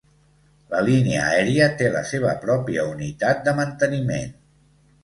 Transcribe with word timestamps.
La 0.71 0.79
línia 0.87 1.19
aèria 1.33 1.67
té 1.83 1.91
la 1.97 2.01
seva 2.13 2.35
pròpia 2.47 2.87
unitat 2.95 3.47
de 3.51 3.57
manteniment. 3.63 4.35